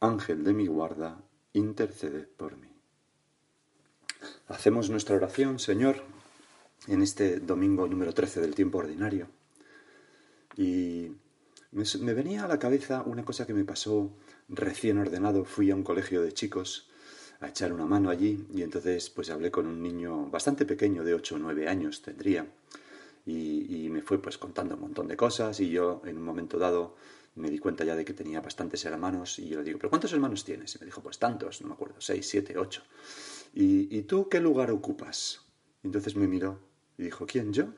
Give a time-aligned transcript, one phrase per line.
[0.00, 1.20] Ángel de mi guarda,
[1.52, 2.68] intercede por mí.
[4.48, 6.02] Hacemos nuestra oración, Señor,
[6.88, 9.28] en este domingo número 13 del tiempo ordinario.
[10.56, 11.12] Y
[11.72, 14.10] me, venía a la cabeza una cosa que me pasó
[14.48, 15.44] recién ordenado.
[15.44, 16.88] Fui a un colegio de chicos
[17.40, 21.12] a echar una mano allí y entonces pues hablé con un niño bastante pequeño, de
[21.12, 22.46] 8 o 9 años tendría.
[23.26, 26.58] Y, y me fue pues contando un montón de cosas y yo en un momento
[26.58, 26.96] dado
[27.36, 30.12] me di cuenta ya de que tenía bastantes hermanos y yo le digo, ¿pero cuántos
[30.12, 30.74] hermanos tienes?
[30.74, 32.82] Y me dijo, pues tantos, no me acuerdo, seis, siete, ocho.
[33.54, 35.40] ¿Y, ¿y tú qué lugar ocupas?
[35.82, 36.60] Y entonces me miró
[36.98, 37.72] y dijo, ¿quién yo?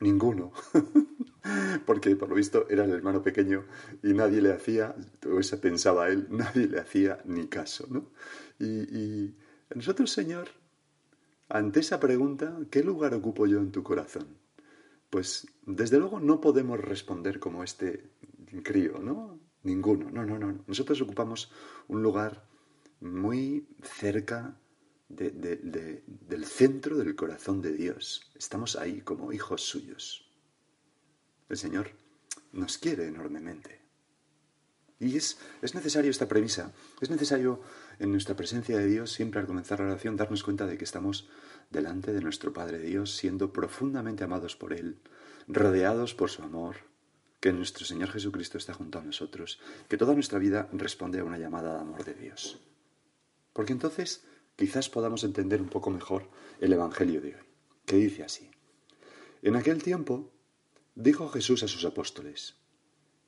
[0.00, 0.52] Ninguno.
[1.86, 3.64] Porque por lo visto era el hermano pequeño
[4.02, 4.94] y nadie le hacía,
[5.26, 8.10] o eso pensaba él, nadie le hacía ni caso, ¿no?
[8.58, 9.36] Y, y
[9.74, 10.48] nosotros, Señor,
[11.48, 14.36] ante esa pregunta, ¿qué lugar ocupo yo en tu corazón?
[15.08, 18.10] Pues desde luego no podemos responder como este
[18.62, 19.40] crío, ¿no?
[19.62, 20.64] Ninguno, no, no, no.
[20.66, 21.52] Nosotros ocupamos
[21.88, 22.46] un lugar
[23.00, 24.58] muy cerca
[25.08, 28.30] del centro del corazón de Dios.
[28.34, 30.30] Estamos ahí como hijos suyos.
[31.48, 31.92] El Señor
[32.52, 33.80] nos quiere enormemente.
[35.00, 37.60] Y es, es necesario esta premisa, es necesario
[38.00, 41.28] en nuestra presencia de Dios, siempre al comenzar la oración, darnos cuenta de que estamos
[41.70, 44.98] delante de nuestro Padre Dios, siendo profundamente amados por Él,
[45.46, 46.76] rodeados por su amor,
[47.40, 51.38] que nuestro Señor Jesucristo está junto a nosotros, que toda nuestra vida responde a una
[51.38, 52.58] llamada de amor de Dios.
[53.52, 54.24] Porque entonces
[54.56, 56.28] quizás podamos entender un poco mejor
[56.60, 57.42] el Evangelio de hoy,
[57.84, 58.50] que dice así.
[59.42, 60.32] En aquel tiempo
[60.96, 62.56] dijo Jesús a sus apóstoles,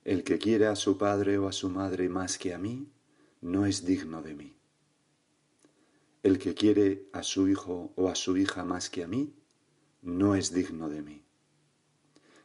[0.03, 2.91] El que quiere a su padre o a su madre más que a mí,
[3.41, 4.57] no es digno de mí.
[6.23, 9.35] El que quiere a su hijo o a su hija más que a mí,
[10.03, 11.30] no es digno de mí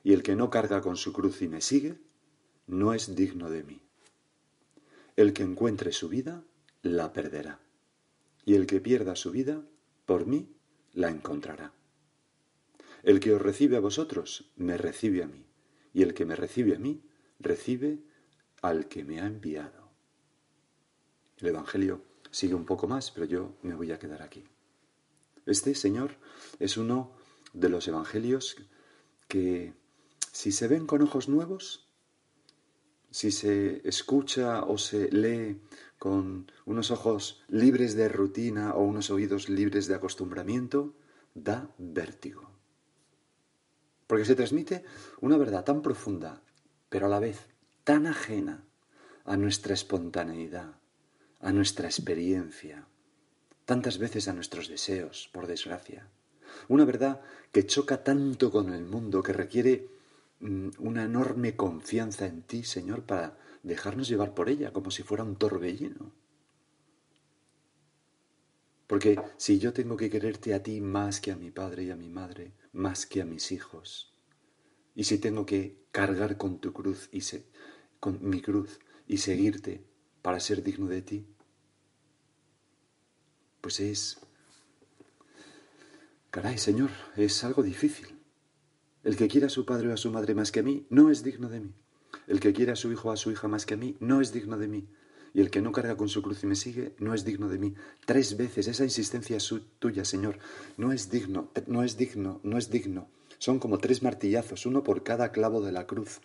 [0.06, 1.98] y el que no carga con su cruz y me sigue,
[2.68, 3.82] no es digno de mí.
[5.16, 6.44] El que encuentre su vida,
[6.84, 7.60] la perderá,
[8.46, 9.66] y el que pierda su vida,
[10.06, 10.48] por mí,
[10.94, 11.74] la encontrará.
[13.02, 15.44] El que os recibe a vosotros, me recibe a mí,
[15.92, 17.02] y el que me recibe a mí,
[17.40, 17.98] recibe
[18.62, 19.90] al que me ha enviado.
[21.40, 24.44] El Evangelio sigue un poco más, pero yo me voy a quedar aquí.
[25.48, 26.12] Este, Señor,
[26.60, 27.18] es uno
[27.54, 28.56] de los Evangelios
[29.28, 29.74] que
[30.36, 31.88] si se ven con ojos nuevos,
[33.10, 35.62] si se escucha o se lee
[35.98, 40.94] con unos ojos libres de rutina o unos oídos libres de acostumbramiento,
[41.34, 42.52] da vértigo.
[44.08, 44.84] Porque se transmite
[45.22, 46.42] una verdad tan profunda,
[46.90, 47.48] pero a la vez
[47.86, 48.66] tan ajena
[49.24, 50.76] a nuestra espontaneidad,
[51.40, 52.90] a nuestra experiencia,
[53.64, 56.10] tantas veces a nuestros deseos, por desgracia.
[56.68, 57.22] Una verdad
[57.54, 59.95] que choca tanto con el mundo, que requiere
[60.40, 65.38] una enorme confianza en ti, Señor, para dejarnos llevar por ella como si fuera un
[65.38, 66.14] torbellino.
[68.88, 71.96] Porque si yo tengo que quererte a ti más que a mi padre y a
[71.96, 74.14] mi madre, más que a mis hijos,
[74.94, 77.22] y si tengo que cargar con tu cruz y
[78.00, 79.84] con mi cruz y seguirte
[80.22, 81.28] para ser digno de ti,
[83.62, 84.20] pues es,
[86.30, 88.15] caray, Señor, es algo difícil.
[89.06, 91.12] El que quiera a su padre o a su madre más que a mí, no
[91.12, 91.72] es digno de mí.
[92.26, 94.20] El que quiera a su hijo o a su hija más que a mí, no
[94.20, 94.88] es digno de mí.
[95.32, 97.60] Y el que no carga con su cruz y me sigue, no es digno de
[97.60, 97.76] mí.
[98.08, 99.38] Tres veces esa insistencia
[99.78, 100.40] tuya, Señor,
[100.78, 103.08] no es digno, no es digno, no es digno.
[103.38, 106.20] Son como tres martillazos, uno por cada clavo de la cruz.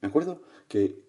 [0.00, 1.04] Me acuerdo que,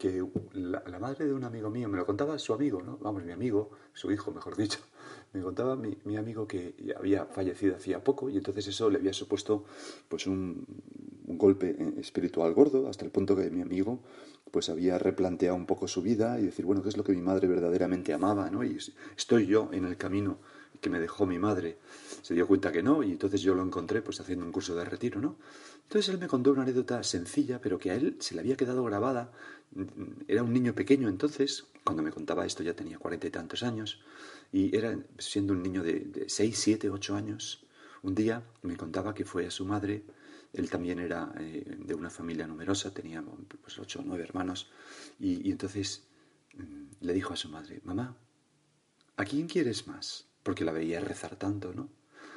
[0.54, 2.98] la, la, madre de un amigo mío, me lo contaba su amigo, ¿no?
[3.00, 4.80] Vamos, mi amigo, su hijo, mejor dicho,
[5.34, 9.66] me contaba mi, amigo que había fallecido hacía poco y entonces eso le había supuesto
[10.08, 10.66] pues un,
[11.30, 14.00] golpe espiritual gordo hasta el punto que mi amigo
[14.50, 17.22] pues había replanteado un poco su vida y decir, bueno, ¿qué es lo que mi
[17.22, 18.50] madre verdaderamente amaba?
[18.50, 18.64] ¿no?
[18.64, 18.78] Y
[19.18, 20.38] estoy yo en el camino
[20.80, 21.78] que me dejó mi madre.
[22.22, 24.86] Se dio cuenta que no y entonces yo lo encontré pues haciendo un curso de
[24.86, 25.38] retiro, ¿no?
[25.84, 28.84] Entonces él me contó una anécdota sencilla, pero que a él se le había quedado
[28.84, 29.32] grabada.
[30.28, 34.02] Era un niño pequeño entonces, cuando me contaba esto ya tenía cuarenta y tantos años,
[34.52, 37.66] y era siendo un niño de, seis, siete, ocho años.
[38.04, 40.04] Un día me contaba que fue a su madre
[40.54, 43.24] él también era eh, de una familia numerosa, tenía
[43.62, 44.70] pues, ocho o nueve hermanos,
[45.20, 46.08] y, entonces
[46.56, 48.16] mm, le dijo a su madre, mamá,
[49.18, 50.26] ¿a quién quieres más?
[50.48, 51.90] Porque la veía rezar tanto, ¿no?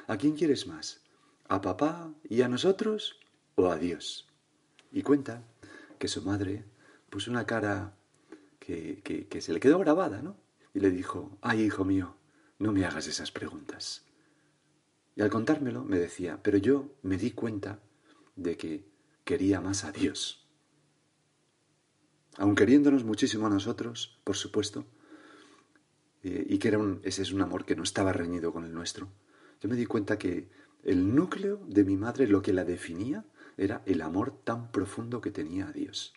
[0.07, 0.99] ¿A quién quieres más?
[1.47, 3.17] ¿A papá y a nosotros
[3.55, 4.27] o a Dios?
[4.91, 5.45] Y cuenta
[5.97, 6.65] que su madre
[7.09, 7.95] puso una cara
[8.59, 8.99] que,
[9.29, 10.35] que se le quedó grabada, ¿no?
[10.73, 12.17] Y le dijo, ay, hijo mío,
[12.59, 14.03] no me hagas esas preguntas.
[15.15, 17.79] Y al contármelo me decía, pero yo me di cuenta
[18.35, 18.83] de que
[19.23, 20.45] quería más a Dios.
[22.35, 24.85] Aun queriéndonos muchísimo a nosotros, por supuesto,
[26.23, 28.73] eh, y que era un, ese es un amor que no estaba reñido con el
[28.73, 29.09] nuestro,
[29.61, 30.49] yo me di cuenta que
[30.83, 33.25] el núcleo de mi madre, lo que la definía,
[33.57, 36.13] era el amor tan profundo que tenía a Dios.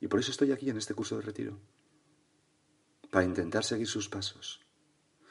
[0.00, 1.58] Y por eso estoy aquí en este curso de retiro,
[3.10, 4.60] para intentar seguir sus pasos.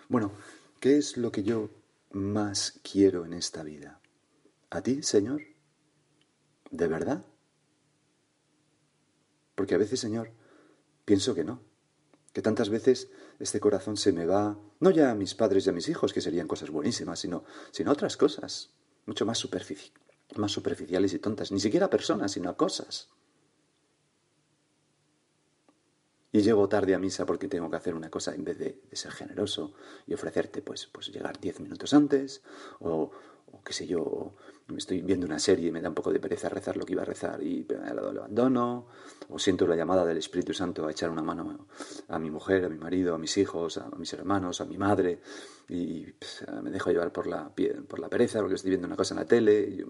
[0.10, 0.34] Bueno,
[0.80, 1.70] ¿qué es lo que yo
[2.12, 4.02] más quiero en esta vida?
[4.70, 5.42] ¿A ti, Señor?
[6.72, 7.26] ¿De verdad?
[9.56, 10.32] Porque a veces, Señor,
[11.06, 11.62] pienso que no,
[12.36, 13.08] que tantas veces
[13.40, 16.20] este corazón se me va, no ya a mis padres y a mis hijos, que
[16.20, 18.72] serían cosas buenísimas, sino, sino a otras cosas,
[19.06, 19.42] mucho más,
[20.36, 23.08] más superficiales y tontas, ni siquiera a personas, sino a cosas.
[26.34, 29.14] Y llego tarde a misa porque tengo que hacer una cosa en vez de, ser
[29.14, 29.74] generoso
[30.06, 32.44] y ofrecerte, pues, pues llegar diez minutos antes,
[32.82, 33.12] o,
[33.50, 34.36] o qué sé yo,
[34.76, 37.04] estoy viendo una serie y me da un poco de pereza rezar lo que iba
[37.04, 38.88] a rezar y me abandono,
[39.30, 41.68] o siento la llamada del Espíritu Santo a echar una mano
[42.08, 45.22] a mi mujer, a mi marido, a mis hijos, a mis hermanos, a mi madre,
[45.70, 47.52] y pues, me dejo llevar por la,
[47.88, 49.86] por la pereza porque estoy viendo una cosa en la tele, y,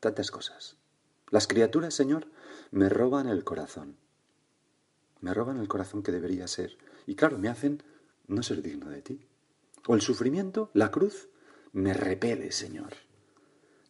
[0.00, 0.76] tantas cosas.
[1.30, 2.26] Las criaturas, Señor,
[2.70, 3.96] me roban el corazón.
[5.20, 6.76] Me roban el corazón que debería ser.
[7.06, 7.82] Y claro, me hacen
[8.26, 9.26] no ser digno de ti.
[9.86, 11.28] O el sufrimiento, la cruz,
[11.72, 12.94] me repele, Señor.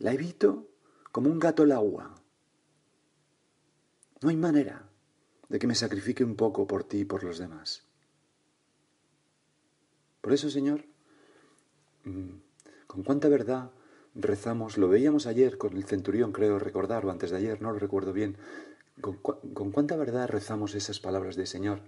[0.01, 0.67] La evito
[1.13, 2.15] como un gato el agua.
[4.23, 4.89] No hay manera
[5.49, 7.85] de que me sacrifique un poco por ti y por los demás.
[10.21, 10.85] Por eso, Señor,
[12.05, 12.31] mm,
[12.87, 13.71] con cuánta verdad
[14.15, 17.79] rezamos, lo veíamos ayer con el centurión, creo recordar, o antes de ayer, no lo
[17.79, 18.37] recuerdo bien,
[19.01, 19.17] con,
[19.73, 21.81] cuánta verdad rezamos esas palabras de Señor.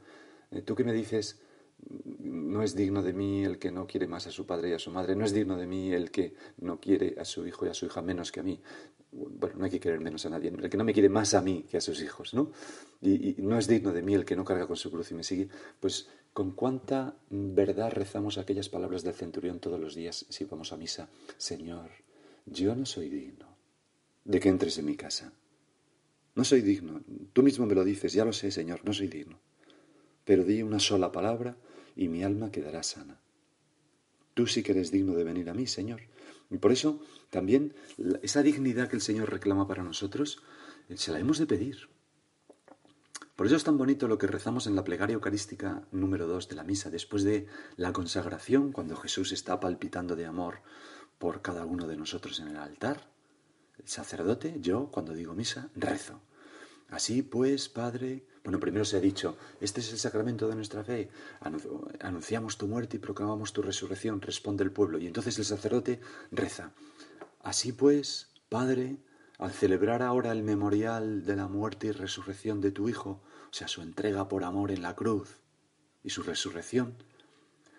[0.51, 1.41] Eh, tú que me dices,
[1.89, 4.79] no es digno de mí el que no quiere más a su padre y a
[4.79, 7.69] su madre, no es digno de mí el que no quiere a su hijo y
[7.69, 8.61] a su hija menos que a mí.
[9.11, 11.43] Bueno, no hay que querer menos a nadie, el que no me quiere más a
[11.43, 12.53] mí que a sus hijos, ¿no?
[13.03, 15.25] Y, no es digno de mí el que no carga con su cruz y me
[15.25, 15.49] sigue.
[15.81, 20.77] Pues con cuánta verdad rezamos aquellas palabras del centurión todos los días si vamos a
[20.77, 21.11] misa.
[21.37, 21.91] Señor,
[22.47, 23.47] yo no soy digno
[24.25, 25.33] de que entres en mi casa.
[26.35, 27.03] No soy digno.
[27.35, 29.39] Tú mismo me lo dices, ya lo sé, Señor, no soy digno.
[30.25, 31.57] Pero di una sola palabra
[31.97, 33.21] y mi alma quedará sana.
[34.35, 36.03] Tú sí que eres digno de venir a mí, Señor.
[36.51, 37.01] Y por eso
[37.31, 37.75] también
[38.23, 40.43] esa dignidad que el Señor reclama para nosotros,
[40.89, 41.89] eh, se la hemos de pedir.
[43.37, 46.55] Por eso es tan bonito lo que rezamos en la plegaria eucarística número 2 de
[46.55, 47.47] la misa, después de
[47.77, 50.61] la consagración, cuando Jesús está palpitando de amor
[51.19, 53.09] por cada uno de nosotros en el altar.
[53.79, 56.21] El sacerdote, yo, cuando digo misa, rezo.
[56.91, 61.11] Así pues, Padre, bueno, primero se ha dicho, este es el sacramento de nuestra fe,
[62.01, 64.99] anunciamos tu muerte y proclamamos tu resurrección, responde el pueblo.
[64.99, 66.01] Y entonces el sacerdote
[66.33, 66.73] reza,
[67.41, 68.97] así pues, Padre,
[69.39, 73.69] al celebrar ahora el memorial de la muerte y resurrección de tu Hijo, o sea,
[73.69, 75.39] su entrega por amor en la cruz
[76.03, 76.95] y su resurrección,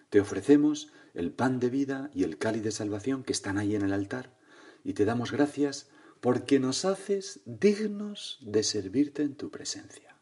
[0.10, 3.82] te ofrecemos el pan de vida y el cáliz de salvación que están ahí en
[3.82, 4.34] el altar,
[4.84, 5.90] y te damos gracias
[6.22, 10.13] porque nos haces dignos de servirte en tu presencia.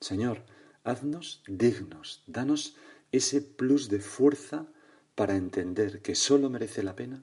[0.00, 0.44] Señor,
[0.82, 2.76] haznos dignos, danos
[3.12, 4.66] ese plus de fuerza
[5.14, 7.22] para entender que sólo merece la pena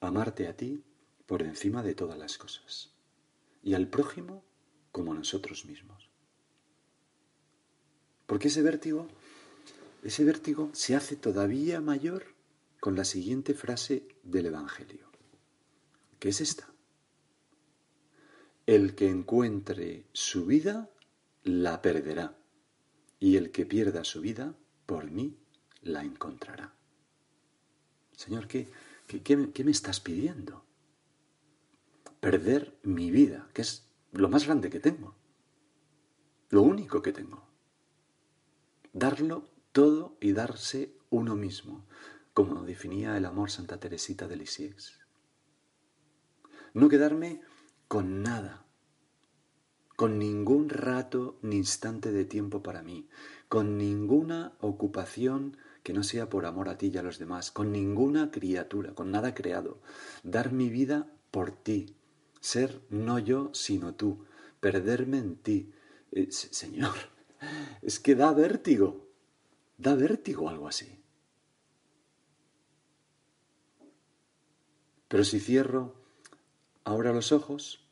[0.00, 0.82] amarte a ti
[1.26, 2.94] por encima de todas las cosas
[3.62, 4.44] y al prójimo
[4.92, 6.08] como a nosotros mismos.
[8.26, 9.08] Porque ese vértigo,
[10.02, 12.34] ese vértigo se hace todavía mayor
[12.80, 15.10] con la siguiente frase del Evangelio,
[16.18, 16.72] que es esta.
[18.66, 20.90] El que encuentre su vida,
[21.46, 22.36] la perderá,
[23.20, 25.38] y el que pierda su vida, por mí,
[25.80, 26.74] la encontrará.
[28.16, 28.68] Señor, ¿qué,
[29.06, 30.64] qué, me estás pidiendo?
[32.18, 35.14] Perder mi vida, que es lo más grande que tengo.
[36.48, 37.46] lo único que tengo.
[38.92, 41.86] Darlo todo y darse uno mismo,
[42.34, 44.98] como definía el amor Santa Teresita de Lisieux.
[46.74, 47.42] No quedarme
[47.88, 48.65] con nada,
[49.96, 53.08] con ningún rato ni instante de tiempo para mí,
[53.48, 57.72] con ninguna ocupación que no sea por amor a ti y a los demás, con
[57.72, 59.80] ninguna criatura, con nada creado.
[60.22, 61.96] Dar mi vida por ti,
[62.40, 64.24] ser no yo, sino tú,
[64.60, 65.72] perderme en ti.
[66.12, 66.94] Eh, señor,
[67.82, 69.08] es que da vértigo,
[69.78, 70.98] da vértigo algo así.
[75.08, 75.94] Pero si cierro
[76.84, 77.88] ahora los ojos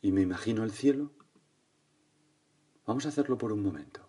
[0.00, 1.12] y me imagino el cielo,
[2.88, 4.00] vamos a hacerlo por un momento.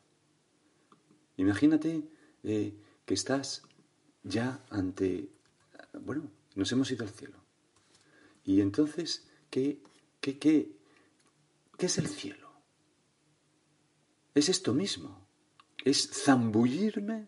[1.35, 2.07] Imagínate
[2.43, 2.73] eh,
[3.05, 3.63] que estás
[4.23, 5.29] ya ante,
[6.01, 7.37] bueno, nos hemos ido al cielo.
[8.45, 9.83] Y entonces, ¿qué,
[10.21, 10.77] qué, qué,
[11.77, 12.49] qué es el cielo?
[14.33, 15.27] Es esto mismo,
[15.83, 17.27] es zambullirme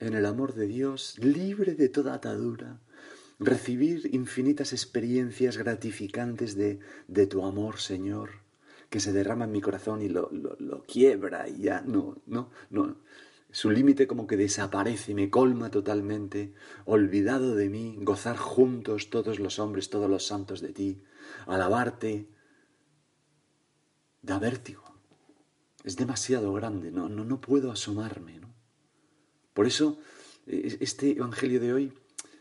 [0.00, 2.80] en el amor de Dios, libre de toda atadura,
[3.38, 8.49] recibir infinitas experiencias gratificantes de, de tu amor, Señor,
[8.90, 12.50] que se derrama en mi corazón y lo, lo, lo quiebra y ya no, no,
[12.70, 12.96] no,
[13.52, 16.52] su límite como que desaparece, me colma totalmente,
[16.84, 21.02] olvidado de mí, gozar juntos todos los hombres, todos los santos de ti,
[21.46, 22.28] alabarte,
[24.22, 24.84] da vértigo.
[25.82, 28.38] Es demasiado grande, no, no, no puedo asomarme.
[28.38, 28.52] ¿no?
[29.54, 29.98] Por eso,
[30.46, 31.92] e, este Evangelio de hoy,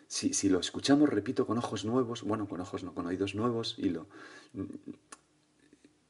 [0.08, 3.76] si, si, lo escuchamos, repito, con ojos nuevos, bueno, con ojos no, con oídos nuevos,
[3.78, 4.08] y lo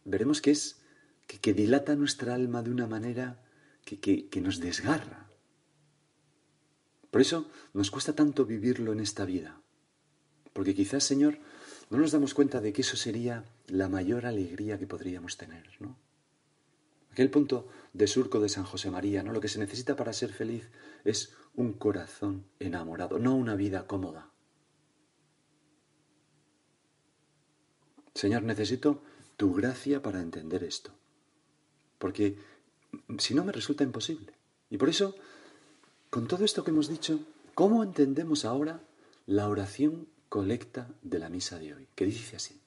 [0.06, 0.82] veremos que es
[1.28, 3.40] que, que dilata nuestra alma de una manera
[3.98, 5.30] que, nos desgarra.
[7.12, 9.62] Por eso nos cuesta tanto vivirlo en esta vida.
[10.54, 11.40] Porque quizás, Señor,
[11.90, 15.98] no nos damos cuenta de que eso sería la mayor alegría que podríamos tener, ¿no?
[17.12, 19.34] Aquel punto de surco de San José María, ¿no?
[19.34, 20.70] Lo que se necesita para ser feliz
[21.04, 24.30] es un corazón enamorado, no una vida cómoda.
[28.14, 29.02] Señor, necesito
[29.40, 30.92] tu gracia para entender esto.
[31.98, 32.38] Porque
[33.20, 34.34] si no me resulta imposible.
[34.70, 35.16] Y por eso,
[36.10, 37.22] con todo esto que hemos dicho,
[37.56, 38.82] ¿cómo entendemos ahora
[39.28, 41.88] la oración colecta de la misa de hoy?
[41.96, 42.60] Que dice así.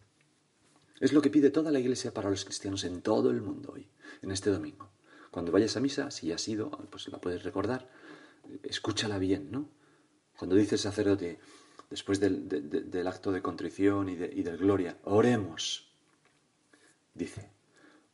[0.99, 3.87] Es lo que pide toda la Iglesia para los cristianos en todo el mundo hoy,
[4.23, 4.89] en este domingo.
[5.31, 7.91] Cuando vayas a misa, si ya has ido, pues la puedes recordar,
[8.63, 9.69] escúchala bien, ¿no?
[10.39, 11.39] Cuando dice el sacerdote,
[11.91, 15.92] después del, del acto de contrición y de, y de gloria, oremos.
[17.15, 17.51] Dice,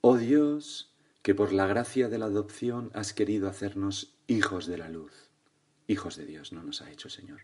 [0.00, 4.88] oh Dios, que por la gracia de la adopción has querido hacernos hijos de la
[4.88, 5.30] luz.
[5.86, 7.42] Hijos de Dios no nos ha hecho, Señor.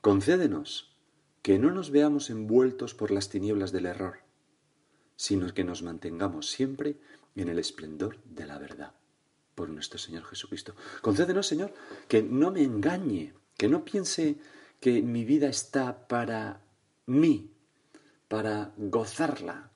[0.00, 0.96] Concédenos
[1.42, 4.18] que no nos veamos envueltos por las tinieblas del error,
[5.16, 6.96] sino que nos mantengamos siempre
[7.36, 8.94] en el esplendor de la verdad,
[9.54, 10.74] por nuestro Señor Jesucristo.
[11.02, 11.72] Concédenos, Señor,
[12.08, 14.38] que no me engañe, que no piense
[14.80, 16.62] que mi vida está para
[17.06, 17.52] mí,
[18.28, 19.70] para gozarla,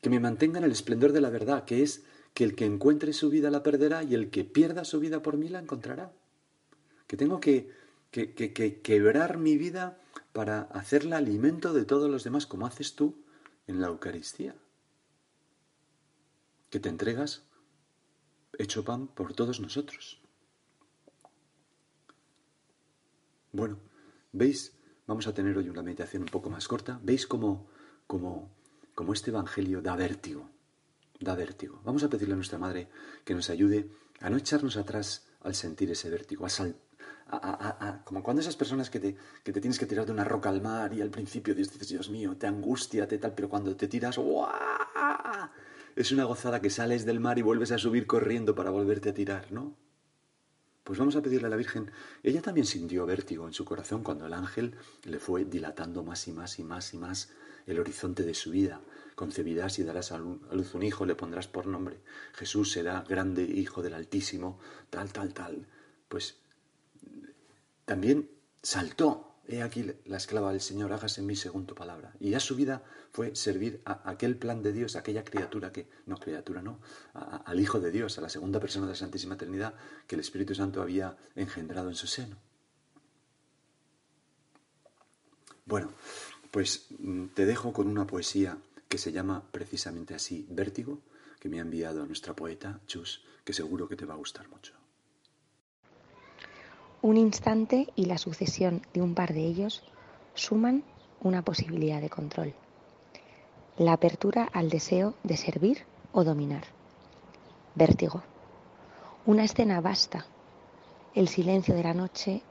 [0.00, 2.04] que me mantenga en el esplendor de la verdad, que es
[2.34, 5.36] que el que encuentre su vida la perderá y el que pierda su vida por
[5.36, 6.12] mí la encontrará.
[7.06, 7.70] Que tengo que,
[8.10, 10.00] que, que, quebrar mi vida
[10.32, 13.24] para hacerla alimento de todos los demás, como haces tú
[13.66, 14.54] en la Eucaristía.
[16.70, 17.42] Que te entregas
[18.58, 20.20] hecho pan por todos nosotros.
[23.52, 23.80] Bueno,
[24.32, 24.76] ¿veis?
[25.06, 27.00] Vamos a tener hoy una meditación un poco más corta.
[27.02, 27.68] ¿Veis cómo,
[28.06, 28.54] cómo
[29.00, 30.50] como este Evangelio da vértigo,
[31.18, 31.80] da vértigo.
[31.88, 32.92] Vamos a pedirle a nuestra Madre
[33.24, 33.88] que nos ayude
[34.20, 39.16] a no echarnos atrás al sentir ese vértigo, a como cuando esas personas que te,
[39.42, 42.10] que te, tienes que tirar de una roca al mar y al principio dices, Dios
[42.10, 44.50] mío, te angustia, te tal, pero cuando te tiras, ¡guau!
[45.96, 49.14] Es una gozada que sales del mar y vuelves a subir corriendo para volverte a
[49.14, 49.78] tirar, ¿no?
[50.90, 51.88] Pues vamos a pedirle a la Virgen.
[52.20, 56.32] Ella también sintió vértigo en su corazón cuando el ángel le fue dilatando más y
[56.32, 57.30] más y más y más
[57.68, 58.80] el horizonte de su vida.
[59.14, 62.00] Concebirás y darás a luz un hijo, le pondrás por nombre.
[62.32, 64.58] Jesús será grande hijo del Altísimo,
[64.90, 65.64] tal, tal, tal.
[66.08, 66.38] Pues
[67.84, 68.28] también
[68.60, 69.29] saltó.
[69.52, 72.14] He aquí la esclava del Señor, hágase en mí según palabra.
[72.20, 75.88] Y ya su vida fue servir a aquel plan de Dios, a aquella criatura que,
[76.06, 76.78] no criatura, no,
[77.14, 79.74] al Hijo de Dios, a la segunda persona de la Santísima Trinidad
[80.06, 82.36] que el Espíritu Santo había engendrado en su seno.
[85.64, 85.92] Bueno,
[86.52, 88.56] pues mm, te dejo con una poesía
[88.88, 91.00] que se llama precisamente así, Vértigo,
[91.40, 94.79] que me ha enviado nuestra poeta Chus, que seguro que te va a gustar mucho.
[97.02, 99.82] Un instante y la sucesión de un par de ellos
[100.34, 100.84] suman
[101.22, 102.54] una posibilidad de control.
[103.78, 106.64] la apertura al deseo de servir o dominar.
[107.74, 108.22] Vértigo.
[109.24, 110.26] Una escena vasta.
[111.14, 112.42] El silencio de la noche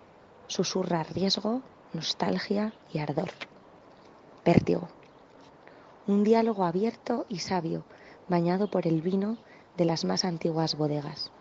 [0.48, 1.62] susurra riesgo,
[1.94, 3.30] nostalgia y ardor.
[4.44, 4.88] Vértigo.
[6.08, 7.84] Un diálogo abierto y sabio,
[8.28, 9.38] bañado por el vino
[9.78, 11.32] de las más antiguas bodegas.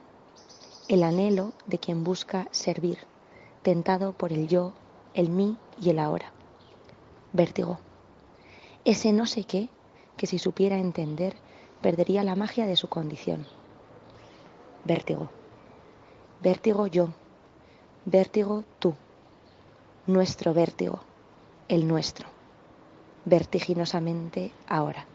[0.89, 2.99] El anhelo de quien busca servir,
[3.63, 4.73] tentado por el yo,
[5.13, 6.33] el mí y el ahora.
[7.35, 7.79] Vértigo.
[8.87, 9.69] Ese no sé qué
[10.17, 11.37] que si supiera entender
[11.83, 13.47] perdería la magia de su condición.
[14.85, 15.29] Vértigo.
[16.41, 17.11] Vértigo yo.
[18.07, 18.95] Vértigo tú.
[20.07, 21.01] Nuestro vértigo.
[21.69, 22.29] El nuestro.
[23.27, 25.07] Vertiginosamente ahora.